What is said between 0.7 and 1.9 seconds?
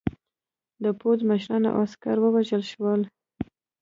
د پوځ مشران او